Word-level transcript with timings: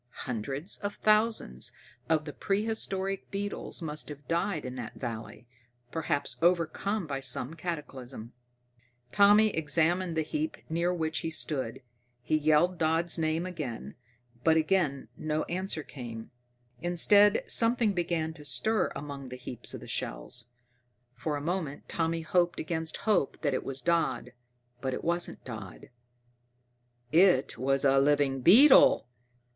Hundreds 0.25 0.79
of 0.79 0.95
thousands 0.95 1.71
of 2.09 2.25
the 2.25 2.33
prehistoric 2.33 3.29
beetles 3.29 3.83
must 3.83 4.09
have 4.09 4.27
died 4.27 4.65
in 4.65 4.73
that 4.75 4.95
valley, 4.95 5.45
perhaps 5.91 6.37
overcome 6.41 7.05
by 7.05 7.19
some 7.19 7.53
cataclysm. 7.53 8.33
Tommy 9.11 9.49
examined 9.49 10.17
the 10.17 10.23
heap 10.23 10.57
near 10.71 10.91
which 10.91 11.19
he 11.19 11.29
stood; 11.29 11.83
he 12.23 12.35
yelled 12.35 12.79
Dodd's 12.79 13.19
name, 13.19 13.43
but 14.43 14.57
again 14.57 15.07
no 15.17 15.43
answer 15.43 15.83
came. 15.83 16.31
Instead, 16.81 17.43
something 17.45 17.93
began 17.93 18.33
to 18.33 18.43
stir 18.43 18.91
among 18.95 19.27
the 19.27 19.35
heaps 19.35 19.75
of 19.75 19.87
shells. 19.87 20.45
For 21.13 21.35
a 21.35 21.43
moment 21.43 21.87
Tommy 21.87 22.21
hoped 22.21 22.59
against 22.59 22.97
hope 23.05 23.39
that 23.43 23.53
it 23.53 23.63
was 23.63 23.81
Dodd, 23.83 24.31
but 24.81 24.95
it 24.95 25.03
wasn't 25.03 25.45
Dodd. 25.45 25.91
_It 27.13 27.55
was 27.57 27.85
a 27.85 27.99
living 27.99 28.41
beetle! 28.41 29.07